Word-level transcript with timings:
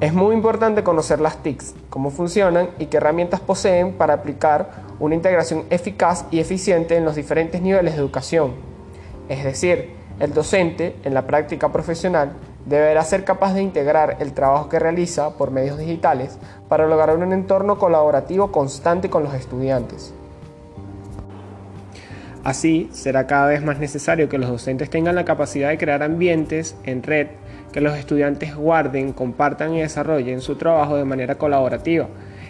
Es 0.00 0.14
muy 0.14 0.34
importante 0.34 0.82
conocer 0.82 1.20
las 1.20 1.42
TICs, 1.42 1.74
cómo 1.90 2.08
funcionan 2.10 2.70
y 2.78 2.86
qué 2.86 2.96
herramientas 2.96 3.40
poseen 3.40 3.92
para 3.92 4.14
aplicar 4.14 4.70
una 4.98 5.14
integración 5.14 5.64
eficaz 5.68 6.24
y 6.30 6.40
eficiente 6.40 6.96
en 6.96 7.04
los 7.04 7.16
diferentes 7.16 7.60
niveles 7.60 7.92
de 7.92 8.00
educación. 8.00 8.54
Es 9.28 9.44
decir, 9.44 9.90
el 10.18 10.32
docente, 10.32 10.96
en 11.04 11.12
la 11.12 11.26
práctica 11.26 11.70
profesional, 11.70 12.32
deberá 12.64 13.04
ser 13.04 13.24
capaz 13.24 13.52
de 13.52 13.60
integrar 13.60 14.16
el 14.20 14.32
trabajo 14.32 14.70
que 14.70 14.78
realiza 14.78 15.36
por 15.36 15.50
medios 15.50 15.76
digitales 15.76 16.38
para 16.70 16.86
lograr 16.86 17.14
un 17.18 17.34
entorno 17.34 17.78
colaborativo 17.78 18.50
constante 18.50 19.10
con 19.10 19.22
los 19.22 19.34
estudiantes. 19.34 20.14
Así, 22.42 22.88
será 22.92 23.26
cada 23.26 23.48
vez 23.48 23.62
más 23.62 23.78
necesario 23.78 24.30
que 24.30 24.38
los 24.38 24.48
docentes 24.48 24.88
tengan 24.88 25.14
la 25.14 25.26
capacidad 25.26 25.68
de 25.68 25.76
crear 25.76 26.02
ambientes 26.02 26.74
en 26.84 27.02
red 27.02 27.28
que 27.70 27.82
los 27.82 27.96
estudiantes 27.96 28.56
guarden, 28.56 29.12
compartan 29.12 29.74
y 29.74 29.80
desarrollen 29.80 30.40
su 30.40 30.56
trabajo 30.56 30.96
de 30.96 31.04
manera 31.04 31.34
colaborativa 31.34 32.08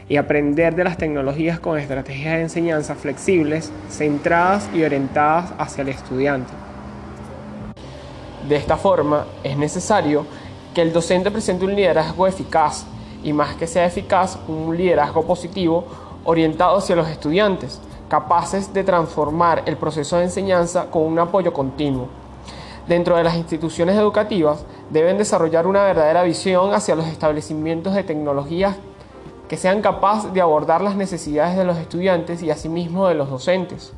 y 0.09 0.17
aprender 0.17 0.77
de 0.77 0.85
las 0.85 0.97
tecnologías 0.97 1.59
con 1.59 1.79
estrategias 1.79 2.35
de 2.35 2.43
enseñanza 2.43 2.95
flexibles, 2.95 3.73
centradas 3.91 4.71
y 4.73 4.83
orientadas 4.85 5.53
hacia 5.59 5.83
el 5.83 5.89
estudiante. 5.89 6.53
De 8.49 8.57
esta 8.57 8.77
forma, 8.77 9.27
es 9.43 9.57
necesario 9.57 10.25
que 10.73 10.83
el 10.83 10.93
docente 10.93 11.31
presente 11.31 11.65
un 11.65 11.75
liderazgo 11.75 12.27
eficaz 12.27 12.87
y 13.23 13.33
más 13.33 13.57
que 13.57 13.67
sea 13.67 13.87
eficaz, 13.87 14.39
un 14.49 14.77
liderazgo 14.77 15.27
positivo 15.27 15.87
orientado 16.25 16.79
hacia 16.79 16.97
los 16.97 17.09
estudiantes, 17.09 17.81
capaces 18.11 18.75
de 18.75 18.83
transformar 18.83 19.63
el 19.67 19.77
proceso 19.77 20.19
de 20.19 20.25
enseñanza 20.25 20.91
con 20.91 21.05
un 21.05 21.19
apoyo 21.21 21.53
continuo. 21.53 22.09
Dentro 22.89 23.17
de 23.17 23.23
las 23.23 23.37
instituciones 23.37 23.97
educativas 23.97 24.67
deben 24.91 25.17
desarrollar 25.17 25.69
una 25.69 25.85
verdadera 25.85 26.25
visión 26.25 26.75
hacia 26.75 26.97
los 26.97 27.07
establecimientos 27.07 27.95
de 27.95 28.03
tecnologías 28.03 28.77
que 29.49 29.57
sean 29.57 29.81
capaces 29.81 30.33
de 30.33 30.41
abordar 30.41 30.81
las 30.81 30.97
necesidades 30.97 31.57
de 31.57 31.65
los 31.65 31.77
estudiantes 31.77 32.43
y 32.43 32.51
asimismo 32.51 33.07
de 33.07 33.15
los 33.15 33.31
docentes. 33.31 33.93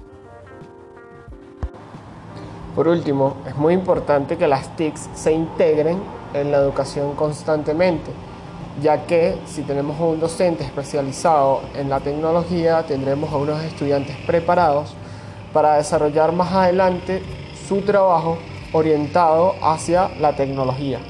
Por 2.76 2.88
último, 2.88 3.36
es 3.46 3.56
muy 3.56 3.72
importante 3.72 4.36
que 4.36 4.46
las 4.46 4.76
TICs 4.76 5.08
se 5.14 5.32
integren 5.32 5.98
en 6.34 6.52
la 6.52 6.58
educación 6.58 7.14
constantemente, 7.14 8.10
ya 8.80 9.06
que 9.06 9.36
si 9.46 9.62
tenemos 9.62 10.00
un 10.00 10.20
docente 10.20 10.64
especializado 10.64 11.62
en 11.74 11.90
la 11.90 12.00
tecnología, 12.00 12.84
tendremos 12.86 13.32
a 13.32 13.36
unos 13.36 13.62
estudiantes 13.62 14.16
preparados 14.26 14.94
para 15.52 15.76
desarrollar 15.76 16.32
más 16.32 16.52
adelante 16.52 17.22
su 17.68 17.82
trabajo 17.82 18.38
orientado 18.72 19.54
hacia 19.62 20.08
la 20.20 20.34
tecnología. 20.34 21.00